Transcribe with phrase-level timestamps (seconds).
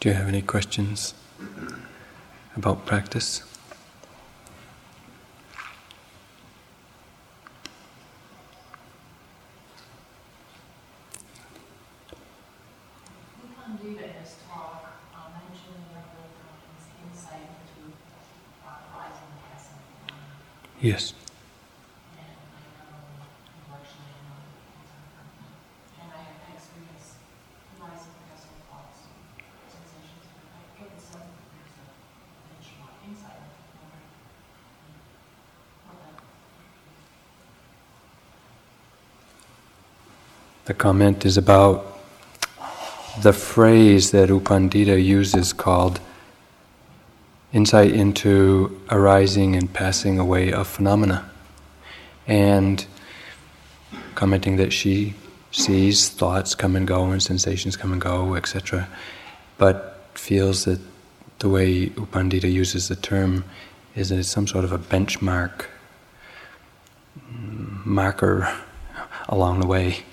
[0.00, 1.12] Do you have any questions
[2.56, 3.42] about practice?
[20.80, 21.12] Yes.
[40.70, 41.98] The comment is about
[43.22, 45.98] the phrase that U Pandita uses called
[47.52, 51.28] insight into arising and passing away of phenomena.
[52.28, 52.86] And
[54.14, 55.14] commenting that she
[55.50, 58.88] sees thoughts come and go and sensations come and go, etc.,
[59.58, 60.78] but feels that
[61.40, 63.42] the way U Pandita uses the term
[63.96, 65.64] is that it's some sort of a benchmark,
[67.18, 68.56] mm, marker
[69.28, 70.04] along the way.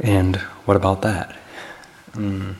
[0.00, 1.36] And what about that?
[2.12, 2.56] Mm.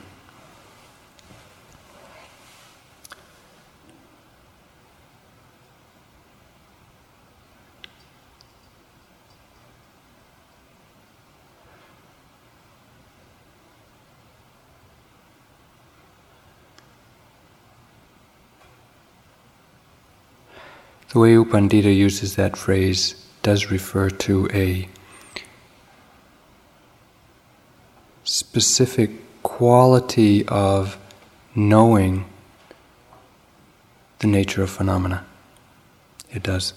[21.15, 24.89] The way U Pandita uses that phrase does refer to a
[28.55, 29.11] specific
[29.43, 30.97] quality of
[31.55, 32.23] knowing
[34.19, 35.25] the nature of phenomena.
[36.33, 36.73] It does.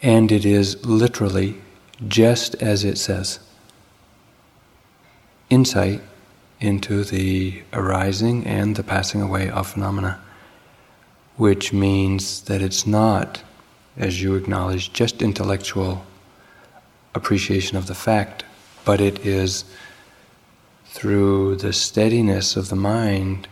[0.00, 1.56] And it is literally
[2.06, 3.40] just as it says
[5.50, 6.00] insight
[6.60, 10.20] into the arising and the passing away of phenomena
[11.36, 13.42] which means that it's not,
[13.96, 16.06] as you acknowledge, just intellectual
[17.14, 18.44] appreciation of the fact,
[18.84, 19.64] but it is
[20.86, 23.48] through the steadiness of the mind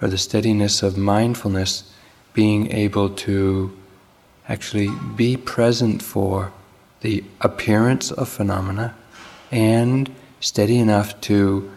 [0.00, 1.92] or the steadiness of mindfulness
[2.32, 3.76] being able to
[4.48, 6.52] actually be present for
[7.00, 8.94] the appearance of phenomena
[9.50, 11.70] and steady enough to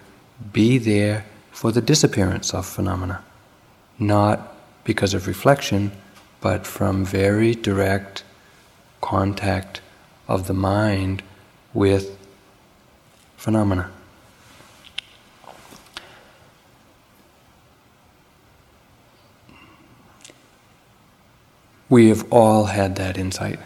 [0.51, 3.23] be there for the disappearance of phenomena.
[3.99, 5.91] Not because of reflection,
[6.41, 8.23] but from very direct
[9.01, 9.81] contact
[10.27, 11.23] of the mind
[11.73, 12.17] with
[13.37, 13.91] phenomena.
[21.89, 23.59] We have all had that insight.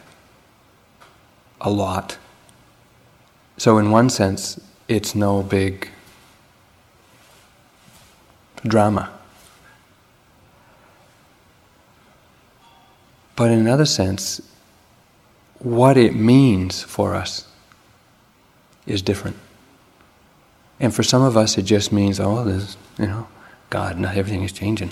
[1.60, 2.18] A lot.
[3.58, 5.90] So, in one sense, it's no big
[8.64, 9.12] drama.
[13.36, 14.42] But in another sense,
[15.64, 17.48] what it means for us
[18.86, 19.38] is different.
[20.80, 23.28] And for some of us, it just means, oh, there's, you know,
[23.70, 24.92] God, not everything is changing.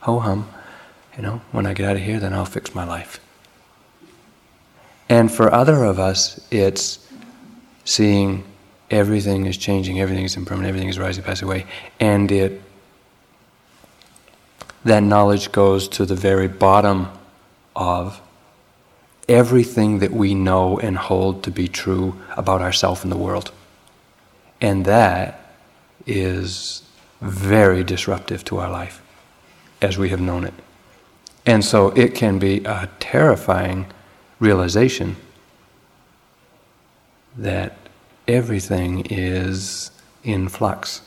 [0.00, 0.48] Ho hum,
[1.16, 3.20] you know, when I get out of here, then I'll fix my life.
[5.08, 7.06] And for other of us, it's
[7.84, 8.44] seeing
[8.90, 11.66] everything is changing, everything is impermanent, everything is rising, passing away,
[11.98, 12.62] and it
[14.84, 17.08] that knowledge goes to the very bottom
[17.76, 18.20] of
[19.30, 23.52] everything that we know and hold to be true about ourselves and the world.
[24.60, 25.54] And that
[26.04, 26.82] is
[27.20, 29.00] very disruptive to our life
[29.80, 30.54] as we have known it.
[31.46, 33.86] And so it can be a terrifying
[34.40, 35.16] realization
[37.36, 37.76] that
[38.26, 39.92] everything is
[40.24, 41.02] in flux.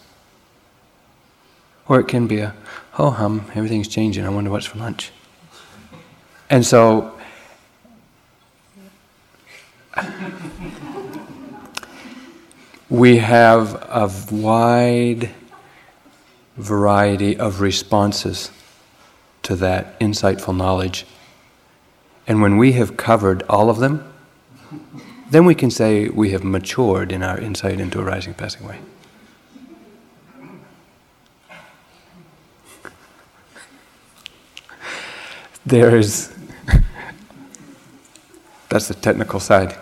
[1.90, 2.56] Or it can be a,
[2.98, 5.12] oh hum, everything's changing, I wonder what's for lunch.
[6.50, 7.18] And so,
[12.90, 15.32] we have a wide
[16.56, 18.52] variety of responses
[19.42, 21.06] to that insightful knowledge.
[22.28, 24.14] And when we have covered all of them,
[25.30, 28.80] then we can say we have matured in our insight into arising, passing away.
[35.66, 36.32] There is
[38.70, 39.76] that's the technical side.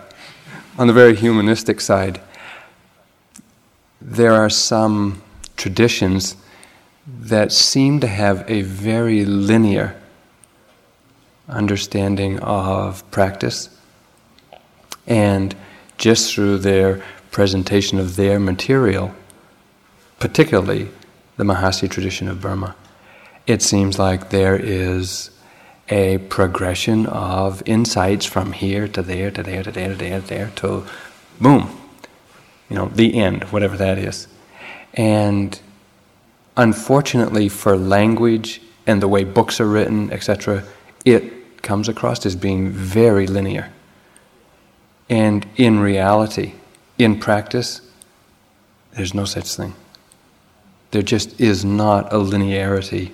[0.78, 2.18] On the very humanistic side,
[4.00, 5.22] there are some
[5.56, 6.34] traditions
[7.06, 10.00] that seem to have a very linear
[11.46, 13.68] understanding of practice.
[15.06, 15.54] And
[15.98, 19.14] just through their presentation of their material,
[20.20, 20.88] particularly
[21.36, 22.74] the Mahasi tradition of Burma,
[23.46, 25.31] it seems like there is
[25.92, 30.26] a progression of insights from here to there to there to there to there to
[30.26, 30.86] there to
[31.38, 31.78] boom,
[32.70, 34.26] you know, the end, whatever that is.
[34.94, 35.60] And
[36.56, 40.64] unfortunately, for language and the way books are written, etc.,
[41.04, 43.70] it comes across as being very linear.
[45.10, 46.54] And in reality,
[46.96, 47.82] in practice,
[48.96, 49.74] there's no such thing.
[50.90, 53.12] There just is not a linearity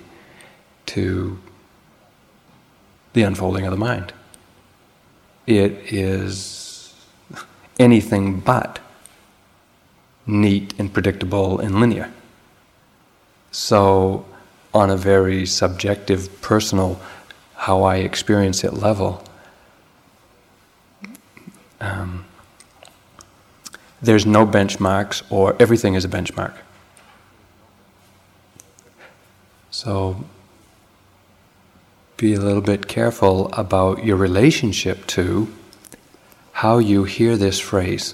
[0.87, 1.39] to
[3.13, 4.13] the unfolding of the mind.
[5.47, 6.93] It is
[7.79, 8.79] anything but
[10.27, 12.11] neat and predictable and linear.
[13.51, 14.25] So,
[14.73, 16.99] on a very subjective, personal,
[17.55, 19.23] how I experience it level,
[21.81, 22.25] um,
[24.01, 26.53] there's no benchmarks, or everything is a benchmark.
[29.71, 30.23] So,
[32.19, 35.47] be a little bit careful about your relationship to
[36.51, 38.13] how you hear this phrase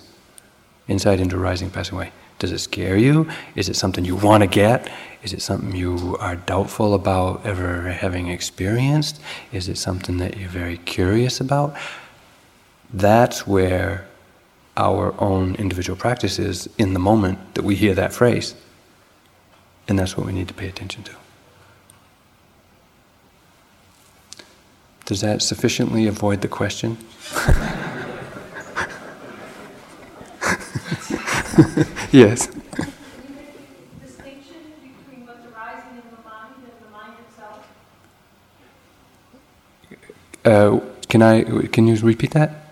[0.87, 2.11] insight into rising, passing away.
[2.37, 3.27] Does it scare you?
[3.55, 4.91] Is it something you want to get?
[5.23, 9.19] Is it something you are doubtful about ever having experienced?
[9.51, 11.75] Is it something that you're very curious about?
[12.93, 14.07] That's where
[14.77, 18.53] our own individual practice is in the moment that we hear that phrase.
[19.87, 21.24] And that's what we need to pay attention to.
[25.05, 26.97] Does that sufficiently avoid the question?
[32.11, 32.47] yes.
[32.47, 37.61] Can you make a distinction between what the rising the mind and the mind itself?
[40.43, 41.43] Uh, can I?
[41.67, 42.64] Can you repeat that?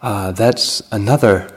[0.00, 1.50] Uh, that's another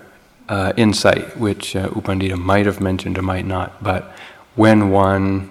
[0.50, 3.84] uh, insight which uh, U Pandita might have mentioned or might not.
[3.84, 4.12] But
[4.56, 5.50] when one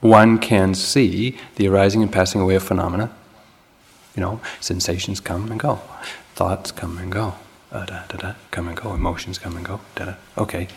[0.00, 3.10] one can see the arising and passing away of phenomena,
[4.14, 5.80] you know, sensations come and go,
[6.34, 7.34] thoughts come and go,
[7.72, 9.80] uh, da, da, da, come and go, emotions come and go.
[9.94, 10.14] Da, da.
[10.38, 10.68] Okay.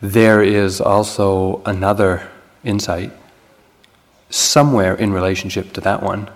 [0.00, 2.28] There is also another
[2.64, 3.12] insight
[4.28, 6.28] somewhere in relationship to that one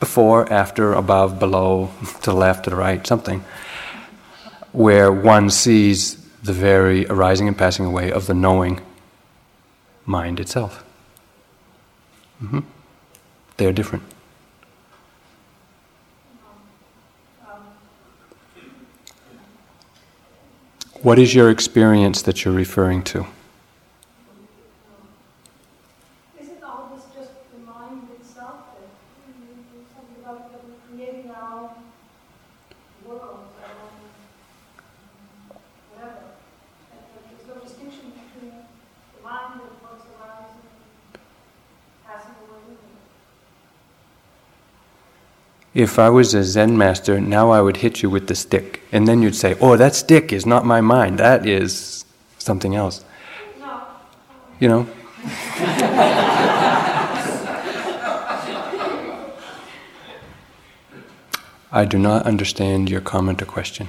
[0.00, 1.90] before, after, above, below,
[2.22, 3.44] to the left, to the right, something,
[4.72, 8.80] where one sees the very arising and passing away of the knowing
[10.04, 10.84] mind itself.
[12.42, 12.60] Mm-hmm.
[13.56, 14.04] They are different.
[21.02, 23.26] What is your experience that you're referring to?
[45.76, 48.80] If I was a Zen master, now I would hit you with the stick.
[48.92, 52.06] And then you'd say, oh, that stick is not my mind, that is
[52.38, 53.04] something else.
[53.60, 53.82] No.
[54.58, 56.32] You know?
[61.76, 63.88] I do not understand your comment or question.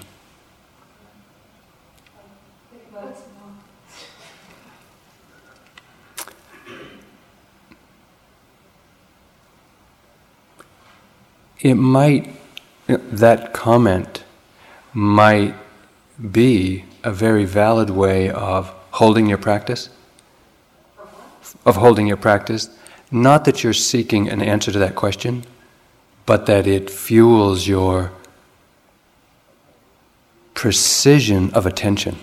[11.60, 12.30] it might,
[12.88, 14.24] that comment
[14.94, 15.56] might
[16.32, 19.90] be a very valid way of holding your practice,
[21.66, 22.70] of holding your practice.
[23.12, 25.46] Not that you're seeking an answer to that question,
[26.28, 28.12] but that it fuels your
[30.54, 32.18] precision of attention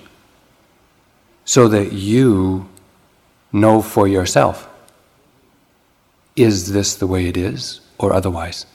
[1.45, 2.69] so that you
[3.53, 4.69] know for yourself
[6.37, 8.67] is this the way it is or otherwise?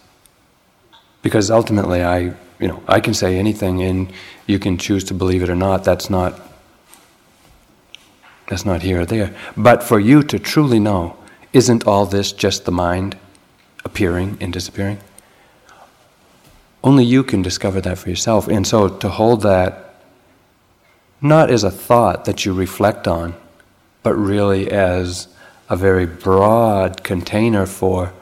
[1.22, 4.12] Because ultimately, I, you know, I can say anything, and
[4.48, 5.84] you can choose to believe it or not.
[5.84, 6.40] That's not.
[8.48, 9.36] That's not here or there.
[9.56, 11.18] But for you to truly know,
[11.54, 13.18] isn't all this just the mind
[13.86, 15.00] appearing and disappearing?
[16.84, 18.48] Only you can discover that for yourself.
[18.48, 19.96] And so to hold that
[21.22, 23.36] not as a thought that you reflect on,
[24.04, 25.28] but really as
[25.70, 28.14] a very broad container for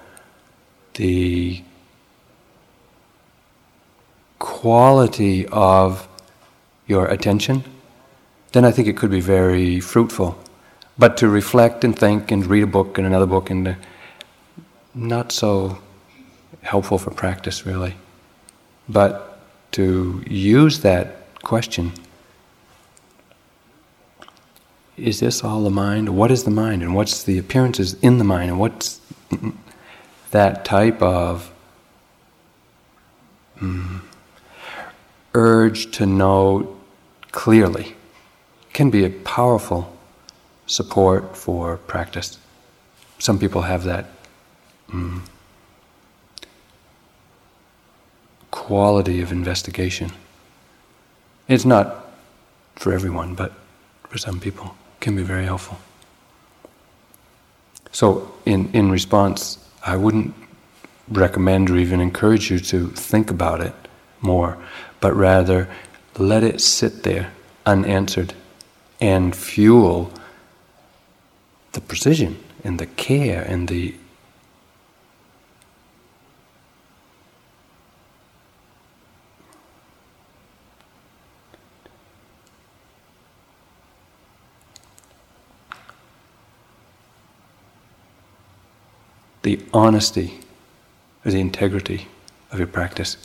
[0.95, 1.63] the
[4.39, 6.07] quality of
[6.87, 7.63] your attention
[8.57, 10.37] then I think it could be very fruitful.
[10.97, 13.75] But to reflect and think and read a book and another book and uh,
[14.95, 15.77] not so
[16.61, 17.95] helpful for practice, really.
[18.89, 19.39] But
[19.73, 21.93] to use that question
[24.97, 26.09] is this all the mind?
[26.09, 26.81] What is the mind?
[26.81, 28.49] And what's the appearances in the mind?
[28.49, 28.99] And what's
[30.31, 31.53] that type of
[33.59, 34.01] mm,
[35.35, 36.75] urge to know
[37.31, 37.95] clearly
[38.73, 39.95] can be a powerful
[40.65, 42.37] support for practice.
[43.19, 44.07] Some people have that
[44.89, 45.21] mm,
[48.57, 50.11] quality of investigation.
[51.47, 52.07] It's not
[52.75, 53.53] for everyone, but
[54.09, 55.77] for some people can be very helpful.
[57.91, 60.33] So, in, in response, I wouldn't
[61.07, 63.75] recommend or even encourage you to think about it
[64.21, 64.57] more,
[64.99, 65.69] but rather
[66.17, 67.31] let it sit there
[67.65, 68.33] unanswered
[68.99, 70.11] and fuel
[71.73, 73.93] the precision and the care and the
[89.47, 90.41] the honesty
[91.23, 92.09] or the integrity
[92.51, 93.15] of your practice.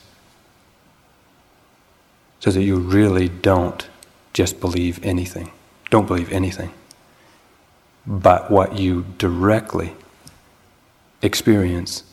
[2.38, 3.88] So that you really don't
[4.32, 5.50] just believe anything.
[5.90, 6.72] Don't believe anything.
[8.06, 9.96] But what you directly
[11.22, 12.04] experience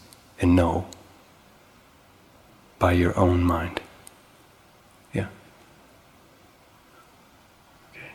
[0.41, 0.87] and know
[2.79, 3.79] by your own mind.
[5.13, 5.27] Yeah.
[7.91, 8.09] Okay.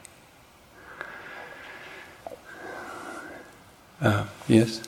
[4.01, 4.81] Uh, yes?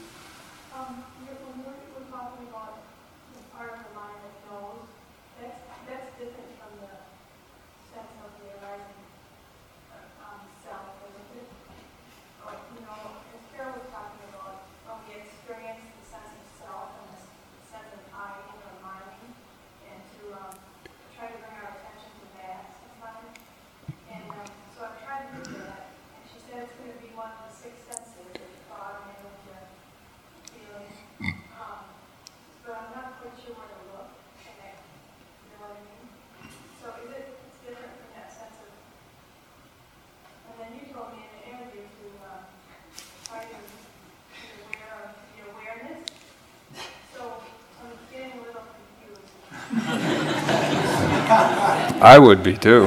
[52.06, 52.82] I would be too.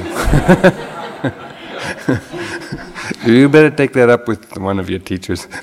[3.29, 5.45] you better take that up with one of your teachers.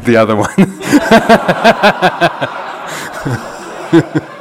[0.00, 0.48] the other one.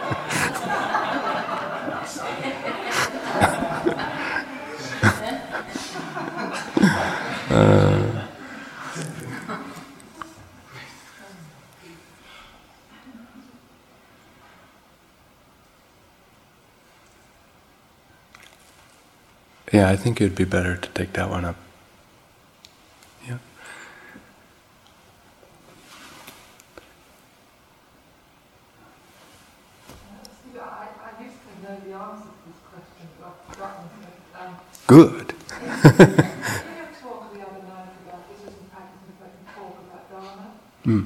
[20.03, 21.55] Yeah, I think it'd be better to take that one up.
[23.25, 23.37] Yeah.
[34.87, 35.33] Good.
[40.85, 41.05] mm.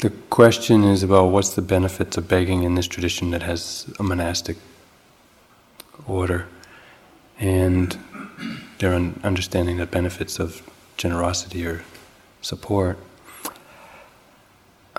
[0.00, 0.08] The
[0.40, 4.56] question is about what's the benefits of begging in this tradition that has a monastic
[6.06, 6.46] order,
[7.38, 7.98] and
[8.78, 10.62] their understanding the benefits of
[10.96, 11.84] generosity or
[12.40, 12.96] support.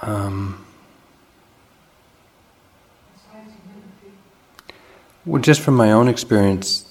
[0.03, 0.63] Um,
[5.25, 6.86] well, just from my own experience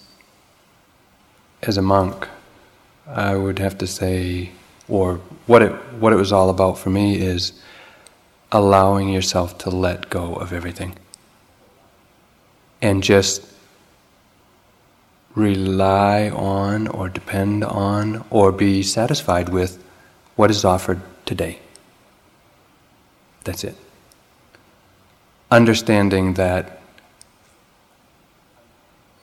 [1.63, 2.27] as a monk,
[3.07, 4.51] I would have to say,
[4.89, 7.53] or what it what it was all about for me is
[8.53, 10.97] allowing yourself to let go of everything
[12.83, 13.47] and just
[15.35, 19.83] rely on or depend on or be satisfied with
[20.37, 21.59] what is offered today.
[23.45, 23.77] That's it.
[25.51, 26.81] Understanding that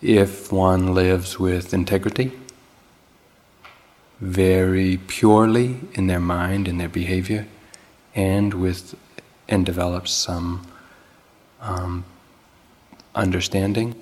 [0.02, 2.32] if one lives with integrity,
[4.20, 7.48] very purely in their mind and their behavior,
[8.16, 8.96] and with
[9.48, 10.66] and develops some
[11.62, 12.06] um,
[13.16, 13.96] understanding,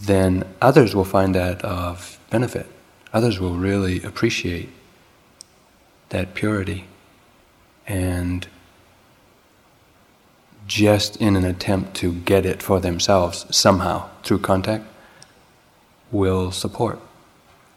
[0.00, 2.66] then others will find that of benefit.
[3.12, 4.70] Others will really appreciate
[6.10, 6.86] that purity
[7.86, 8.46] and
[10.66, 14.84] just in an attempt to get it for themselves somehow through contact
[16.12, 17.00] will support,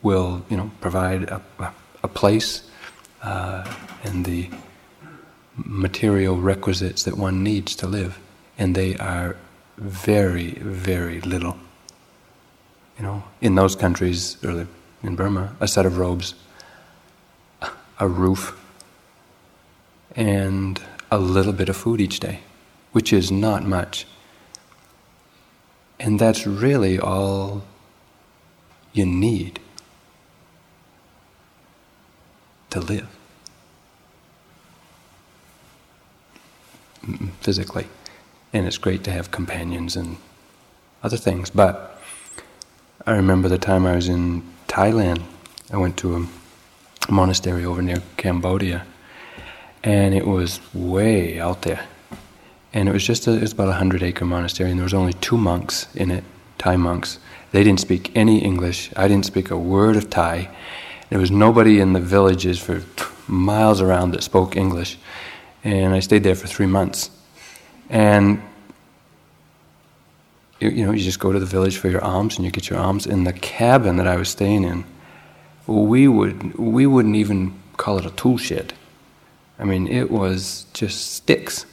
[0.04, 1.42] will you know provide a,
[2.04, 2.70] a place
[3.24, 3.64] uh,
[4.04, 4.50] and the
[5.56, 8.20] material requisites that one needs to live,
[8.58, 9.36] and they are
[9.78, 11.58] very, very little.
[12.98, 14.68] You know, in those countries, or
[15.02, 16.36] in Burma, a set of robes,
[18.00, 18.60] a roof,
[20.16, 20.82] and
[21.12, 22.42] a little bit of food each day,
[22.92, 24.06] which is not much.
[26.00, 27.64] And that's really all
[28.94, 29.60] you need
[32.70, 33.08] to live.
[37.44, 37.88] Physically.
[38.52, 40.18] And it's great to have companions and
[41.02, 41.50] other things.
[41.50, 42.02] But
[43.06, 45.24] I remember the time I was in Thailand,
[45.72, 48.86] I went to a monastery over near Cambodia,
[49.84, 51.86] and it was way out there.
[52.74, 54.94] And it was just a, it was about a hundred acre monastery, and there was
[54.94, 56.24] only two monks in it,
[56.58, 57.20] Thai monks.
[57.52, 58.92] They didn't speak any English.
[58.96, 60.50] I didn't speak a word of Thai.
[61.10, 62.82] There was nobody in the villages for
[63.28, 64.98] miles around that spoke English
[65.64, 67.10] and I stayed there for three months.
[67.90, 68.42] And
[70.60, 72.70] you, you, know, you just go to the village for your alms, and you get
[72.70, 73.06] your alms.
[73.06, 74.86] In the cabin that I was staying in,
[75.68, 78.74] we would we wouldn't even call it a tool shed.
[79.60, 81.66] I mean, it was just sticks,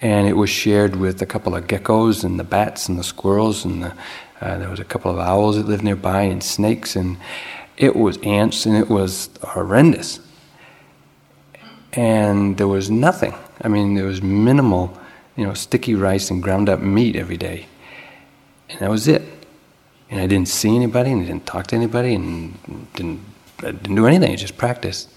[0.00, 3.64] and it was shared with a couple of geckos and the bats and the squirrels
[3.64, 3.94] and the,
[4.40, 7.18] uh, there was a couple of owls that lived nearby and snakes and
[7.76, 10.20] it was ants and it was horrendous
[11.92, 13.34] and there was nothing.
[13.60, 14.98] I mean, there was minimal,
[15.36, 17.66] you know, sticky rice and ground up meat every day,
[18.68, 19.22] and that was it.
[20.08, 23.20] And I didn't see anybody, and I didn't talk to anybody, and didn't
[23.62, 24.32] I didn't do anything.
[24.32, 25.08] I just practiced.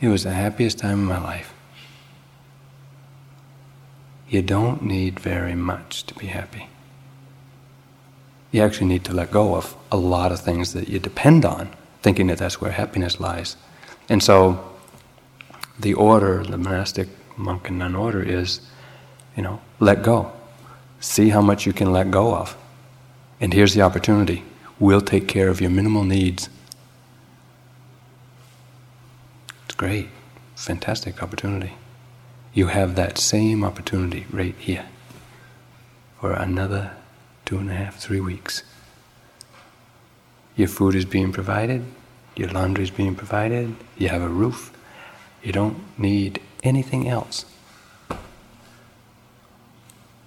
[0.00, 1.52] It was the happiest time of my life.
[4.28, 6.68] You don't need very much to be happy.
[8.50, 11.70] You actually need to let go of a lot of things that you depend on,
[12.02, 13.56] thinking that that's where happiness lies.
[14.08, 14.76] And so
[15.78, 18.60] the order, the monastic monk and nun order is,
[19.36, 20.32] you know, let go.
[21.00, 22.56] See how much you can let go of.
[23.40, 24.44] And here's the opportunity.
[24.78, 26.48] We'll take care of your minimal needs.
[29.66, 30.08] It's great.
[30.56, 31.74] Fantastic opportunity.
[32.52, 34.86] You have that same opportunity right here
[36.20, 36.92] for another
[37.44, 38.64] two and a half, three weeks.
[40.56, 41.84] Your food is being provided,
[42.34, 44.72] your laundry is being provided, you have a roof,
[45.42, 47.44] you don't need anything else.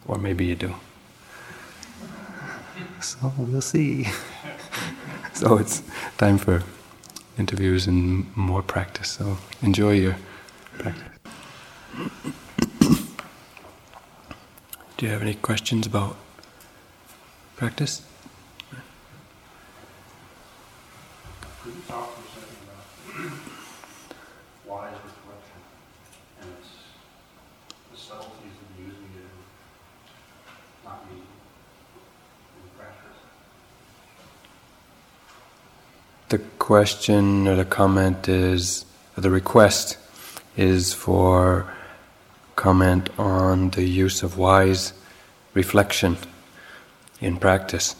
[0.07, 0.75] Or maybe you do.
[3.01, 4.07] So we'll see.
[5.33, 5.83] so it's
[6.17, 6.63] time for
[7.37, 9.09] interviews and more practice.
[9.09, 10.17] So enjoy your
[10.77, 11.07] practice.
[14.97, 16.15] Do you have any questions about
[17.55, 18.03] practice?
[36.31, 36.37] the
[36.71, 38.86] question or the comment is,
[39.17, 39.97] the request
[40.55, 41.69] is for
[42.55, 44.93] comment on the use of wise
[45.53, 46.15] reflection
[47.19, 47.93] in practice.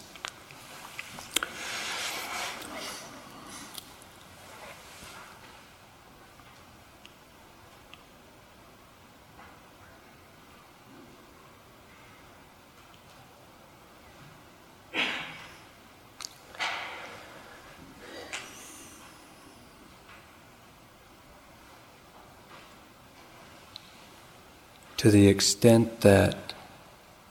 [25.01, 26.53] To the extent that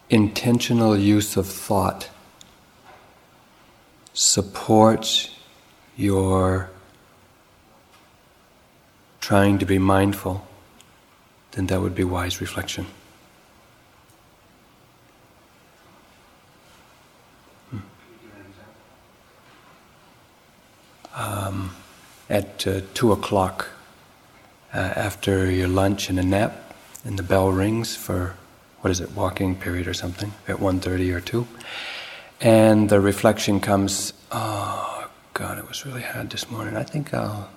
[0.09, 2.11] intentional use of thought
[4.13, 5.37] supports
[5.97, 6.69] your
[9.21, 10.45] trying to be mindful,
[11.53, 12.87] then that would be wise reflection.
[21.15, 21.77] Um,
[22.29, 23.69] at uh, two o'clock,
[24.75, 26.70] uh, after your lunch and a nap,
[27.05, 28.35] and the bell rings for
[28.81, 31.47] what is it walking period or something at 1.30 or 2
[32.41, 36.77] And the reflection comes, oh, God, it was really hard this morning.
[36.77, 37.51] I think I'll.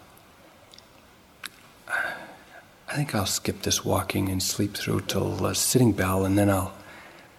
[1.87, 6.47] I think I'll skip this walking and sleep through till the sitting bell, and then
[6.47, 6.73] I'll,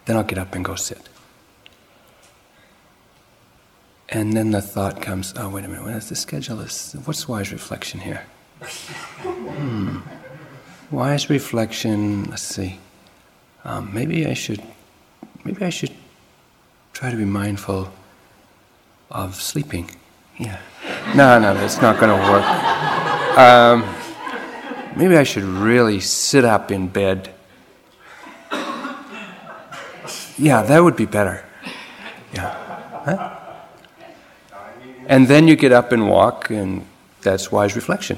[0.03, 1.07] then I'll get up and go sit.
[4.09, 6.59] And then the thought comes, oh, wait a minute, what's the schedule?
[6.59, 8.25] Is, what's wise reflection here?
[9.21, 9.99] Hmm.
[10.95, 12.79] Wise reflection, let's see.
[13.65, 14.63] Um, maybe I should,
[15.43, 15.91] maybe I should
[16.93, 17.91] try to be mindful
[19.11, 19.91] of sleeping.
[20.37, 20.57] Yeah.
[21.13, 22.45] No, no, that's not going to work.
[23.37, 23.83] Um,
[24.95, 27.29] maybe I should really sit up in bed.
[30.37, 31.43] Yeah, that would be better.
[32.33, 32.53] Yeah.
[33.03, 33.39] Huh?
[35.07, 36.85] And then you get up and walk, and
[37.21, 38.17] that's wise reflection.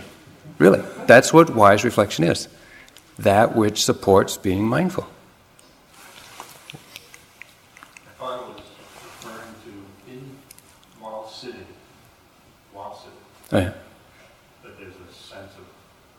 [0.60, 2.50] Really, that's what wise reflection is
[3.20, 5.08] that which supports being mindful.
[6.74, 8.62] If I was
[9.04, 10.38] referring to in
[11.00, 11.66] while sitting,
[12.74, 13.18] while sitting,
[13.52, 13.74] oh, yeah.
[14.64, 15.66] That there's a sense of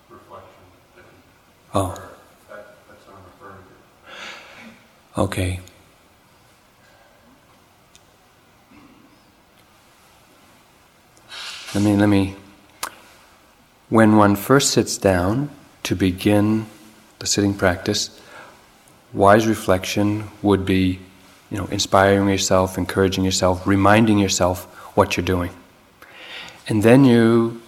[0.09, 0.49] reflection.
[0.97, 1.05] That
[1.75, 1.95] oh.
[2.49, 3.65] That, that's what I'm referring
[5.17, 5.23] to.
[5.23, 5.61] Okay.
[11.75, 12.35] Let me, let me.
[13.91, 15.51] When one first sits down
[15.83, 16.67] to begin
[17.19, 18.11] the sitting practice,
[19.13, 21.01] wise reflection would be,
[21.51, 24.65] you know, inspiring yourself, encouraging yourself, reminding yourself
[24.97, 25.51] what you're doing.
[26.69, 27.63] And then you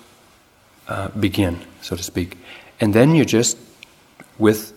[0.88, 2.36] uh, begin, so to speak.
[2.80, 3.56] And then you just,
[4.38, 4.72] with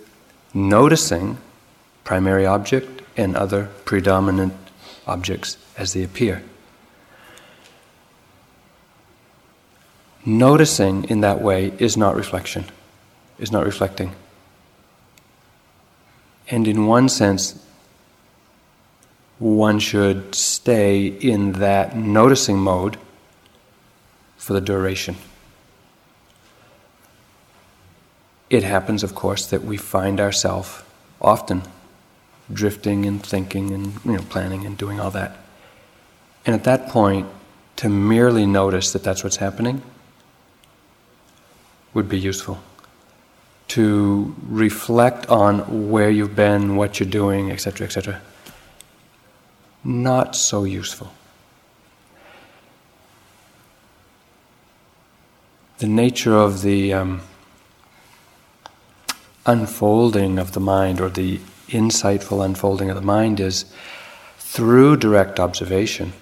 [0.53, 1.37] noticing
[2.03, 4.53] primary object and other predominant
[5.07, 6.43] objects as they appear.
[10.25, 12.65] Noticing in that way is not reflection,
[13.39, 14.15] is not reflecting.
[16.49, 17.63] And in one sense,
[19.39, 22.97] one should stay in that noticing mode
[24.37, 25.15] for the duration.
[28.49, 30.83] It happens, of course, that we find ourselves
[31.21, 31.63] often
[32.51, 35.37] drifting and thinking and you know, planning and doing all that.
[36.45, 37.27] And at that point,
[37.77, 39.81] to merely notice that that's what's happening
[41.93, 42.59] would be useful.
[43.69, 48.21] To reflect on where you've been, what you're doing, etc., etc.
[49.83, 51.11] Not so useful.
[55.83, 57.19] the nature of the um,
[59.45, 63.65] unfolding of the mind or the insightful unfolding of the mind is
[64.37, 66.13] through direct observation,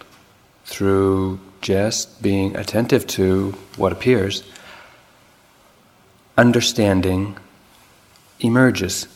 [0.66, 4.42] through just being attentive to what appears,
[6.42, 7.38] understanding
[8.40, 9.08] emerges.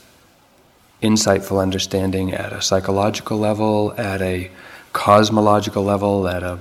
[1.02, 4.52] Insightful understanding at a psychological level, at a
[4.94, 6.60] cosmological level, at a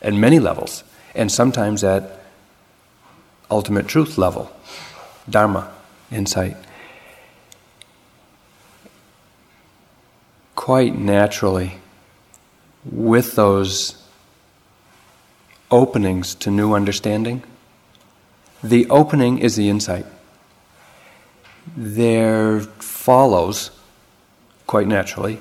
[0.00, 2.02] at many levels, and sometimes at
[3.50, 4.50] ultimate truth level,
[5.28, 5.72] Dharma,
[6.12, 6.56] insight.
[10.54, 11.78] Quite naturally,
[12.84, 14.02] with those
[15.70, 17.42] openings to new understanding,
[18.62, 20.06] the opening is the insight.
[21.76, 23.70] There follows,
[24.66, 25.40] quite naturally,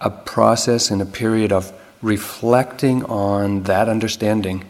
[0.00, 4.64] a process and a period of reflecting on that understanding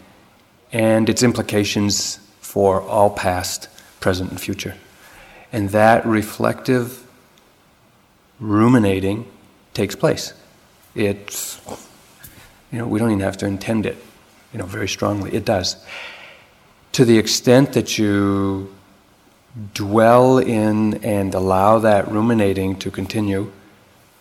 [0.72, 3.68] and its implications for all past,
[4.00, 4.74] present, and future.
[5.52, 7.06] And that reflective
[8.40, 9.26] ruminating
[9.74, 10.32] takes place.
[10.94, 11.60] It's,
[12.72, 13.96] you know, we don't even have to intend it,
[14.52, 15.34] you know, very strongly.
[15.34, 15.76] It does.
[16.92, 18.74] To the extent that you
[19.74, 23.52] dwell in and allow that ruminating to continue,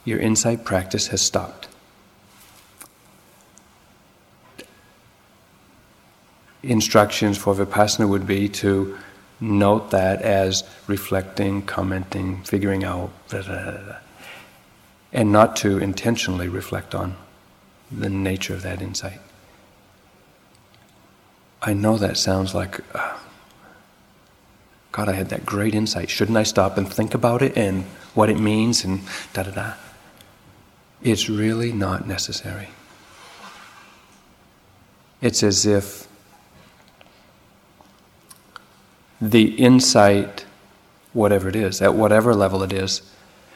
[0.05, 1.67] your insight practice has stopped.
[6.67, 8.97] instructions for Vipassana would be to
[9.39, 13.95] note that as reflecting, commenting, figuring out, blah, blah, blah,
[15.13, 17.15] and not to intentionally reflect on
[17.91, 19.19] the nature of that insight.
[21.61, 23.17] I know that sounds like, uh,
[24.91, 26.09] God, I had that great insight.
[26.09, 29.01] Shouldn't I stop and think about it and what it means and
[29.33, 29.73] da da da?
[31.01, 32.69] It's really not necessary.
[35.21, 36.07] It's as if
[39.19, 40.45] the insight,
[41.13, 43.01] whatever it is, at whatever level it is,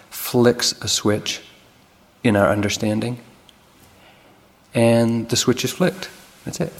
[0.09, 1.41] flicks a switch
[2.23, 3.19] in our understanding,
[4.73, 6.09] and the switch is flicked.
[6.45, 6.73] That's it.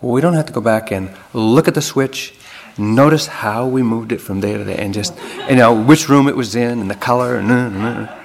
[0.00, 2.34] We don't have to go back and look at the switch,
[2.76, 5.14] notice how we moved it from there to there, and just,
[5.48, 8.16] you know, which room it was in, and the color, and, uh, uh,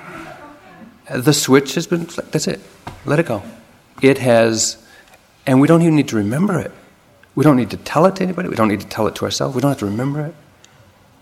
[1.10, 1.20] uh.
[1.20, 2.08] The switch has been.
[2.32, 2.62] That's it.
[3.06, 3.44] Let it go.
[4.02, 4.78] It has,
[5.46, 6.72] and we don't even need to remember it.
[7.36, 8.48] We don't need to tell it to anybody.
[8.48, 9.56] We don't need to tell it to ourselves.
[9.56, 10.36] We don't have to remember it.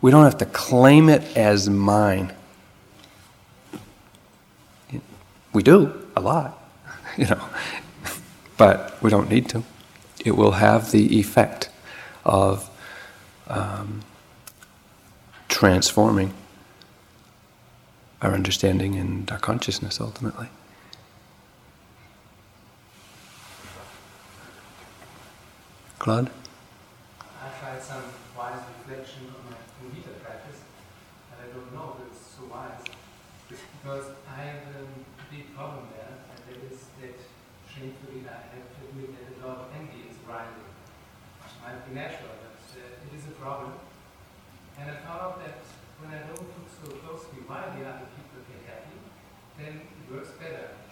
[0.02, 2.34] We don't have to claim it as mine.
[5.54, 6.58] We do a lot,
[7.18, 7.42] you know,
[8.58, 9.64] but we don't need to.
[10.24, 11.70] It will have the effect
[12.24, 12.70] of
[13.48, 14.04] um,
[15.48, 16.34] transforming
[18.22, 20.48] our understanding and our consciousness ultimately.
[25.98, 26.30] Claude?
[27.20, 28.04] I tried some
[28.38, 30.62] wise reflection on my mudita practice,
[31.32, 32.82] and I don't know if it's so wise.
[33.50, 37.18] Because I have a big problem there, and that is that
[37.72, 40.68] shamefully I have to admit that a lot of envy is rising.
[41.40, 43.74] Which might be natural, but uh, it is a problem.
[44.78, 45.64] And I found out that
[46.00, 49.00] when I don't look so closely why the other people get happy,
[49.58, 50.76] then it works better.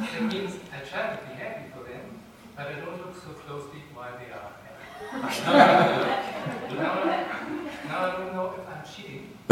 [0.00, 2.20] that means I try to be happy for them,
[2.56, 5.96] but I don't look so closely why they are happy.
[7.90, 9.26] now I don't know if I'm cheating.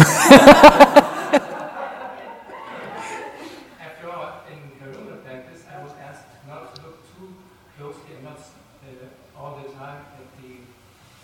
[3.87, 7.35] After all, in Karuna practice, I was asked not to look too
[7.77, 10.51] closely and not uh, all the time at the,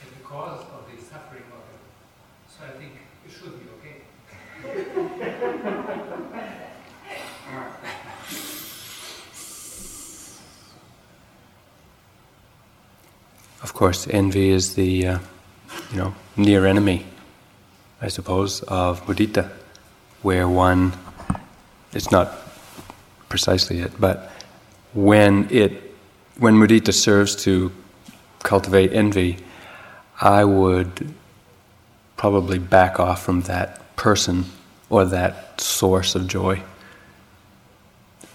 [0.02, 1.82] at the cause of the suffering of it.
[2.50, 2.92] So I think
[3.24, 3.98] it should be okay.
[13.62, 15.18] Of course, envy is the, uh,
[15.94, 17.06] you know, near enemy,
[18.02, 19.48] I suppose, of mudita,
[20.22, 20.92] where one,
[21.92, 22.32] it's not
[23.28, 24.32] precisely it, but
[24.92, 25.94] when it,
[26.38, 27.70] when mudita serves to
[28.42, 29.36] cultivate envy,
[30.20, 31.14] I would
[32.16, 34.46] probably back off from that person
[34.90, 36.60] or that source of joy.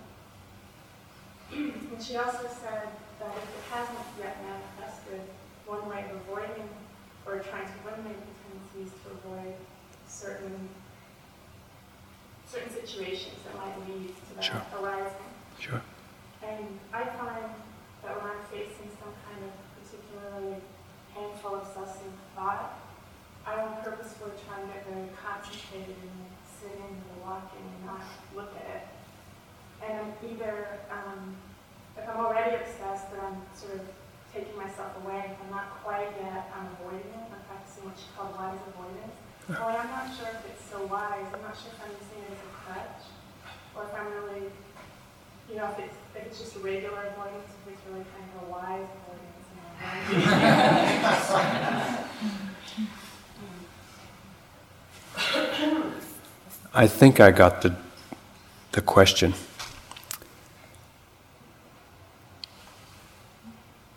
[1.93, 2.89] and she also said
[3.21, 5.21] that if it hasn't yet manifested,
[5.67, 6.69] one of avoiding
[7.27, 9.55] or trying to eliminate the tendencies to avoid
[10.09, 10.69] certain
[12.55, 14.63] certain situations that might lead to that Sure.
[14.79, 15.27] arising.
[15.59, 15.83] Sure.
[16.43, 17.51] And I find
[18.03, 20.63] that when I'm facing some kind of particularly
[21.13, 22.79] painful, obsessive thought,
[23.45, 28.07] I will purposefully try and get very concentrated and sit in or walking and not
[28.37, 28.87] look at it.
[29.83, 31.35] And I'm either, um,
[31.99, 33.83] if I'm already obsessed, then I'm sort of
[34.33, 35.35] taking myself away.
[35.35, 37.27] If I'm not quite yet, I'm avoiding it.
[37.35, 39.19] I'm practicing what she called wise avoidance.
[39.47, 41.27] Well, I'm not sure if it's so wise.
[41.35, 43.05] I'm not sure if I'm using it as a crutch
[43.77, 44.49] or if I'm really,
[45.51, 48.51] you know, if it's, if it's just regular avoidance, if it's really kind of a
[48.51, 49.45] wise avoidance.
[56.75, 57.77] I think I got the,
[58.73, 59.35] the question.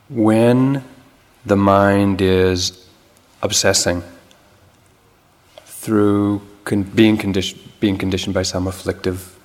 [0.10, 0.83] When
[1.45, 2.86] the mind is
[3.41, 4.03] obsessing
[5.88, 9.39] through con- being, conditioned, being conditioned by some afflictive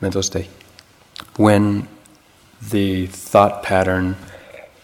[0.00, 0.48] mental state,
[1.34, 1.88] when
[2.70, 4.14] the thought pattern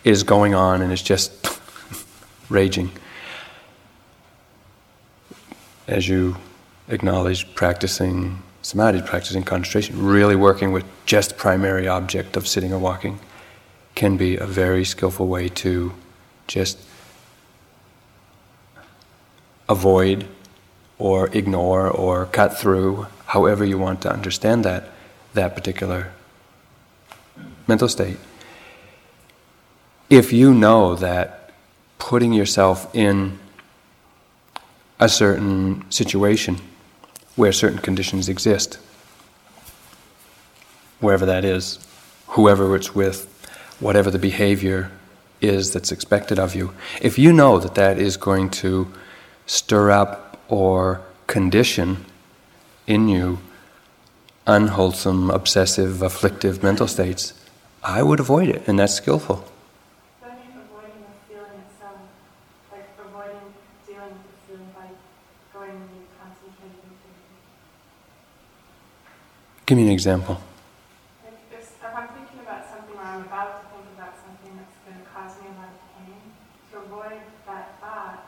[0.03, 1.31] is going on and it's just
[2.48, 2.90] raging.
[5.87, 6.37] As you
[6.88, 13.20] acknowledge practicing samadhi, practicing concentration, really working with just primary object of sitting or walking
[13.94, 15.92] can be a very skillful way to
[16.48, 16.77] just
[19.68, 20.27] avoid
[20.98, 24.90] or ignore or cut through, however you want to understand that,
[25.35, 26.12] that particular
[27.66, 28.18] mental state.
[30.11, 31.50] If you know that
[31.98, 33.38] putting yourself in
[35.00, 36.59] a certain situation
[37.37, 38.78] where certain conditions exist,
[41.00, 41.85] wherever that is,
[42.28, 43.30] whoever it's with,
[43.80, 44.90] whatever the behavior
[45.40, 48.92] is that's expected of you, if you know that that is going to
[49.46, 52.04] stir up or condition
[52.87, 53.38] in you
[54.46, 57.33] unwholesome, obsessive, afflictive mental states,
[57.83, 59.37] I would avoid it, and that's skillful.
[60.20, 62.04] So I mean avoiding the feeling itself,
[62.37, 63.44] like avoiding
[63.87, 64.88] dealing with the feeling by
[65.52, 65.94] going and
[66.30, 67.12] concentrating.
[69.66, 70.40] Give me an example.
[71.24, 74.83] Like if, if I'm thinking about something or I'm about to think about something that's
[74.85, 76.37] going to cause me a lot of pain,
[76.72, 78.20] to avoid that thought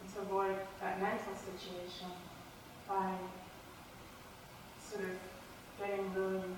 [0.00, 2.08] and to avoid that mental situation
[2.88, 3.20] by
[4.88, 5.18] sort of
[5.76, 6.56] getting really,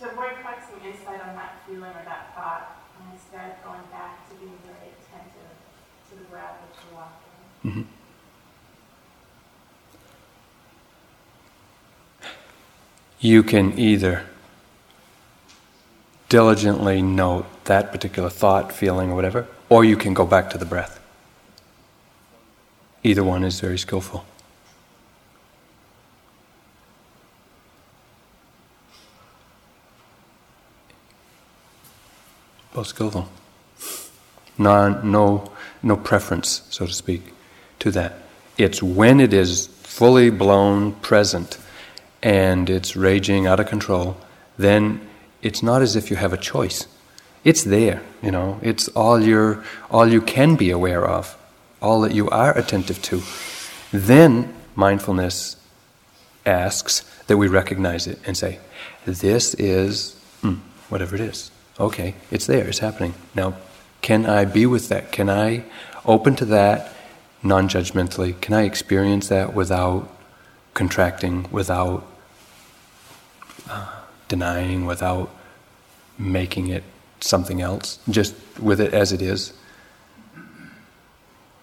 [0.00, 4.34] to avoid focusing insight on that feeling or that thought and instead going back to
[4.40, 5.52] being very attentive
[6.08, 7.36] to the breath that you're walking.
[7.60, 7.84] Mhm.
[13.20, 14.24] You can either
[16.30, 20.64] diligently note that particular thought, feeling, or whatever, or you can go back to the
[20.64, 20.98] breath.
[23.02, 24.24] Either one is very skillful.
[32.72, 33.28] Both skillful.
[34.56, 35.52] Non, no,
[35.82, 37.32] no preference, so to speak,
[37.80, 38.18] to that.
[38.56, 41.54] It's when it is fully blown present
[42.22, 44.16] and it's raging out of control,
[44.58, 45.00] then
[45.42, 46.86] it's not as if you have a choice.
[47.44, 48.58] It's there, you know.
[48.62, 51.36] It's all your, all you can be aware of,
[51.80, 53.22] all that you are attentive to.
[53.92, 55.56] Then mindfulness
[56.44, 58.58] asks that we recognize it and say,
[59.06, 61.50] "This is mm, whatever it is.
[61.78, 62.66] Okay, it's there.
[62.66, 63.14] It's happening.
[63.34, 63.54] Now,
[64.02, 65.12] can I be with that?
[65.12, 65.64] Can I
[66.04, 66.92] open to that
[67.42, 68.40] non-judgmentally?
[68.40, 70.10] Can I experience that without
[70.74, 72.06] contracting, without
[74.28, 75.30] denying, without
[76.18, 76.84] making it
[77.20, 79.52] something else, just with it as it is.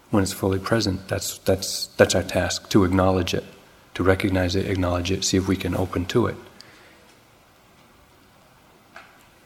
[0.09, 3.43] When it's fully present, that's, that's, that's our task to acknowledge it,
[3.95, 6.35] to recognize it, acknowledge it, see if we can open to it.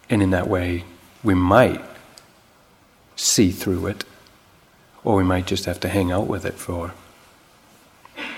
[0.09, 0.83] And in that way,
[1.23, 1.81] we might
[3.15, 4.03] see through it,
[5.03, 6.93] or we might just have to hang out with it for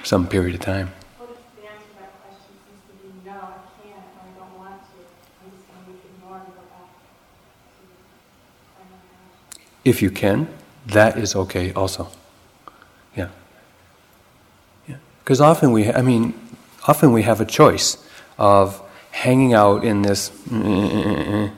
[0.04, 0.92] some period of time.
[1.18, 4.32] What if the answer to that question seems to be no, I can't, or I
[4.38, 5.00] don't want to?
[5.44, 7.84] I'm just going to ignore and go back to
[8.76, 9.10] primary
[9.84, 10.48] If you can,
[10.88, 12.10] that is okay also.
[13.16, 13.30] Yeah.
[14.88, 14.98] Yeah.
[15.24, 16.34] Because often we, I mean,
[16.88, 17.98] often we have a choice
[18.38, 21.50] of hanging out in this eh,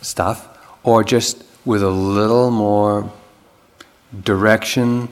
[0.00, 0.48] stuff
[0.82, 3.12] or just with a little more
[4.24, 5.08] direction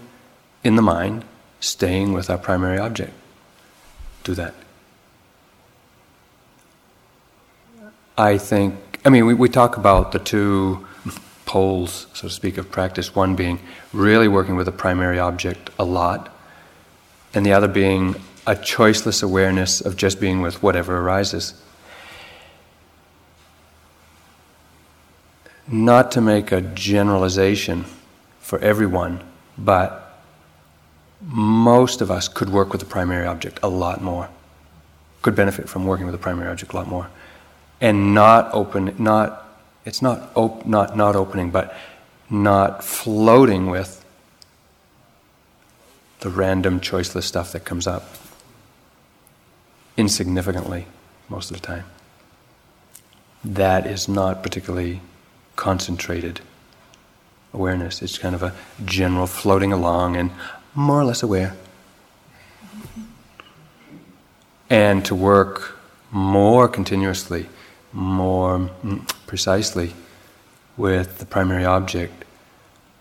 [0.64, 1.24] in the mind,
[1.60, 3.12] staying with our primary object.
[4.24, 4.54] Do that.
[8.18, 10.85] I think, I mean, we, we talk about the two
[11.46, 13.58] poles, so to speak, of practice one being
[13.94, 16.34] really working with a primary object a lot,
[17.32, 21.54] and the other being a choiceless awareness of just being with whatever arises.
[25.66, 27.86] Not to make a generalization
[28.40, 29.22] for everyone,
[29.58, 30.20] but
[31.20, 34.28] most of us could work with the primary object a lot more,
[35.22, 37.08] could benefit from working with the primary object a lot more,
[37.80, 39.45] and not open, not
[39.86, 41.74] it's not op- not not opening, but
[42.28, 44.04] not floating with
[46.20, 48.16] the random choiceless stuff that comes up
[49.96, 50.86] insignificantly
[51.28, 51.84] most of the time.
[53.44, 55.00] That is not particularly
[55.54, 56.40] concentrated
[57.52, 58.02] awareness.
[58.02, 58.52] It's kind of a
[58.84, 60.32] general floating along and
[60.74, 61.54] more or less aware.
[64.68, 65.78] And to work
[66.10, 67.46] more continuously,
[67.96, 69.94] more mm, precisely
[70.76, 72.26] with the primary object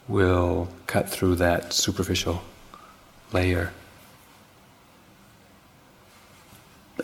[0.08, 2.42] will cut through that superficial
[3.34, 3.74] layer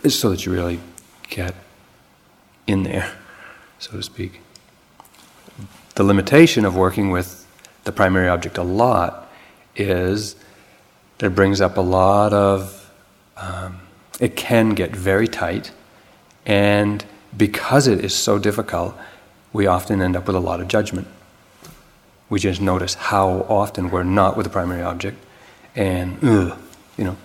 [0.08, 0.80] so that you really
[1.28, 1.54] get
[2.66, 3.12] in there,
[3.78, 4.40] so to speak.
[5.94, 7.46] The limitation of working with
[7.84, 9.30] the primary object a lot
[9.76, 10.34] is
[11.18, 12.90] that it brings up a lot of,
[13.36, 13.80] um,
[14.18, 15.72] it can get very tight,
[16.46, 17.04] and
[17.36, 18.96] because it is so difficult,
[19.52, 21.06] we often end up with a lot of judgment.
[22.28, 25.18] We just notice how often we're not with the primary object,
[25.74, 26.58] and ugh,
[26.96, 27.16] you know,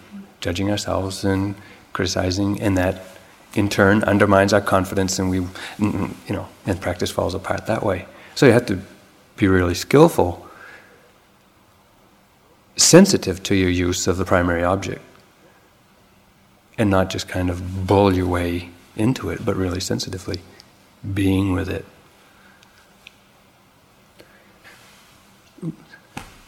[0.42, 1.56] judging ourselves and
[1.94, 3.02] criticizing, and that
[3.54, 7.66] in turn undermines our confidence, and we, mm, mm, you know, and practice falls apart
[7.68, 8.06] that way.
[8.36, 8.80] So you have to
[9.36, 10.48] be really skillful
[12.76, 15.02] sensitive to your use of the primary object
[16.78, 20.42] and not just kind of bull your way into it, but really sensitively
[21.14, 21.86] being with it.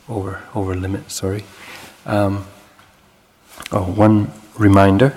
[0.07, 1.43] Over over limit, sorry.
[2.05, 2.45] Um,
[3.71, 5.13] oh, one reminder.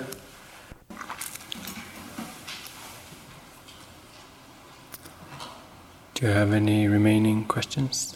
[6.13, 8.15] Do you have any remaining questions?